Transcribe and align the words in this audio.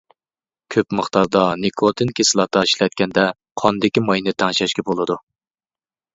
كۆپ 0.75 0.95
مىقداردا 0.99 1.43
نىكوتىن 1.63 2.13
كىسلاتاسى 2.21 2.71
ئىشلەتكەندە 2.73 3.27
قاندىكى 3.65 4.05
ماينى 4.09 4.35
تەڭشەشكە 4.43 4.87
بولىدۇ. 4.91 5.21